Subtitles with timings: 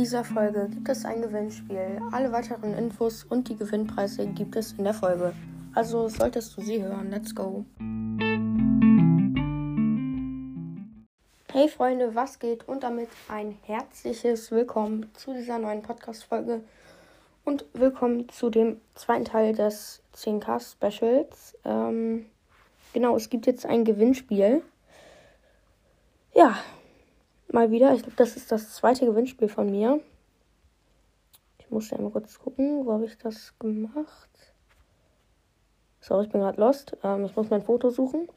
[0.00, 2.00] dieser Folge gibt es ein Gewinnspiel.
[2.10, 5.34] Alle weiteren Infos und die Gewinnpreise gibt es in der Folge.
[5.74, 7.10] Also solltest du sie hören.
[7.10, 7.66] Let's go.
[11.52, 12.66] Hey Freunde, was geht?
[12.66, 16.62] Und damit ein herzliches Willkommen zu dieser neuen Podcast-Folge
[17.44, 21.58] und willkommen zu dem zweiten Teil des 10K Specials.
[21.66, 22.24] Ähm,
[22.94, 24.62] genau, es gibt jetzt ein Gewinnspiel.
[26.32, 26.56] Ja,
[27.52, 27.92] mal wieder.
[27.94, 30.00] Ich glaube, das ist das zweite Gewinnspiel von mir.
[31.58, 34.28] Ich muss ja mal kurz gucken, wo habe ich das gemacht.
[36.00, 36.96] So, ich bin gerade lost.
[37.02, 38.28] Ähm, ich muss mein Foto suchen.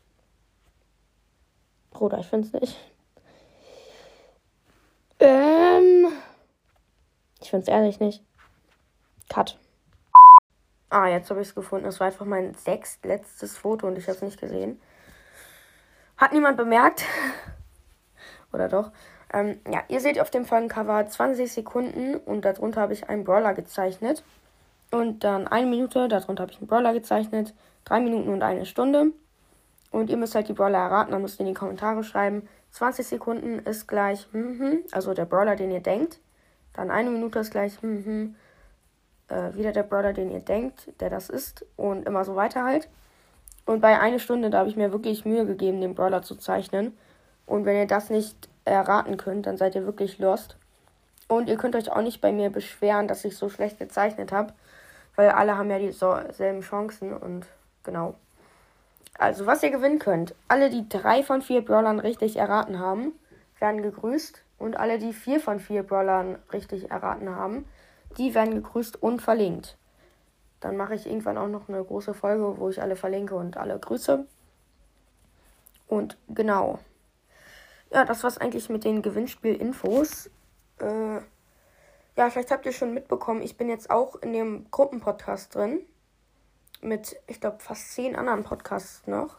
[1.91, 2.77] Bruder, ich finde es nicht.
[5.19, 6.11] Ähm,
[7.41, 8.23] ich finde es ehrlich nicht.
[9.29, 9.57] Cut.
[10.89, 11.87] Ah, jetzt habe ich es gefunden.
[11.87, 14.79] Es war einfach mein sechstletztes Foto und ich habe es nicht gesehen.
[16.17, 17.05] Hat niemand bemerkt.
[18.53, 18.91] Oder doch?
[19.33, 23.53] Ähm, ja, ihr seht auf dem Folgencover 20 Sekunden und darunter habe ich einen Brawler
[23.53, 24.23] gezeichnet.
[24.91, 27.53] Und dann eine Minute, darunter habe ich einen Brawler gezeichnet.
[27.83, 29.11] Drei Minuten und eine Stunde.
[29.91, 32.47] Und ihr müsst halt die Brawler erraten, dann müsst ihr in die Kommentare schreiben.
[32.71, 36.19] 20 Sekunden ist gleich, mhm, also der Brawler, den ihr denkt.
[36.73, 38.35] Dann eine Minute ist gleich, mhm,
[39.27, 41.65] äh, wieder der Brawler, den ihr denkt, der das ist.
[41.75, 42.89] Und immer so weiter halt.
[43.65, 46.97] Und bei einer Stunde, da habe ich mir wirklich Mühe gegeben, den Brawler zu zeichnen.
[47.45, 50.57] Und wenn ihr das nicht erraten könnt, dann seid ihr wirklich lost.
[51.27, 54.53] Und ihr könnt euch auch nicht bei mir beschweren, dass ich so schlecht gezeichnet habe,
[55.15, 57.45] weil alle haben ja dieselben Chancen und
[57.83, 58.15] genau.
[59.17, 60.33] Also, was ihr gewinnen könnt.
[60.47, 63.13] Alle, die drei von vier Brawlern richtig erraten haben,
[63.59, 64.41] werden gegrüßt.
[64.57, 67.65] Und alle, die vier von vier Brawlern richtig erraten haben,
[68.17, 69.77] die werden gegrüßt und verlinkt.
[70.61, 73.77] Dann mache ich irgendwann auch noch eine große Folge, wo ich alle verlinke und alle
[73.77, 74.25] grüße.
[75.87, 76.79] Und genau
[77.93, 80.29] ja, das war's eigentlich mit den Gewinnspiel-Infos.
[80.79, 81.19] Äh,
[82.15, 85.81] ja, vielleicht habt ihr schon mitbekommen, ich bin jetzt auch in dem Gruppenpodcast drin.
[86.81, 89.37] Mit, ich glaube, fast zehn anderen Podcasts noch.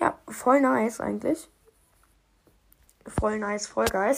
[0.00, 1.50] Ja, voll nice eigentlich.
[3.06, 4.16] Voll nice, voll geil.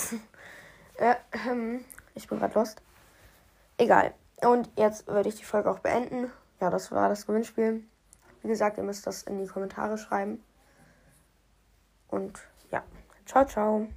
[0.98, 1.16] äh,
[1.48, 1.84] ähm,
[2.15, 2.82] ich bin gerade lost.
[3.78, 4.15] Egal.
[4.43, 6.31] Und jetzt würde ich die Folge auch beenden.
[6.60, 7.82] Ja, das war das Gewinnspiel.
[8.43, 10.43] Wie gesagt, ihr müsst das in die Kommentare schreiben.
[12.09, 12.38] Und
[12.71, 12.82] ja.
[13.26, 13.88] Ciao, ciao.